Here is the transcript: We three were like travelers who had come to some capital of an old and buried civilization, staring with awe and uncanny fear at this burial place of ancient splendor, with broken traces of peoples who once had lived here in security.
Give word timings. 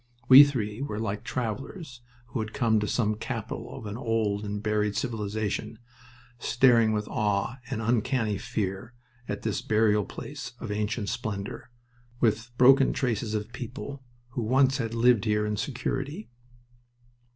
We 0.27 0.43
three 0.43 0.81
were 0.81 0.97
like 0.97 1.23
travelers 1.23 2.01
who 2.29 2.39
had 2.39 2.53
come 2.53 2.79
to 2.79 2.87
some 2.87 3.13
capital 3.13 3.77
of 3.77 3.85
an 3.85 3.97
old 3.97 4.43
and 4.43 4.59
buried 4.63 4.95
civilization, 4.95 5.77
staring 6.39 6.91
with 6.91 7.07
awe 7.07 7.59
and 7.69 7.83
uncanny 7.83 8.39
fear 8.39 8.95
at 9.29 9.43
this 9.43 9.61
burial 9.61 10.05
place 10.05 10.53
of 10.59 10.71
ancient 10.71 11.09
splendor, 11.09 11.69
with 12.19 12.49
broken 12.57 12.93
traces 12.93 13.35
of 13.35 13.53
peoples 13.53 13.99
who 14.29 14.41
once 14.41 14.77
had 14.79 14.95
lived 14.95 15.25
here 15.25 15.45
in 15.45 15.55
security. 15.55 16.31